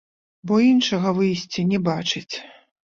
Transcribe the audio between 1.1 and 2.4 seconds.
выйсця не бачыць.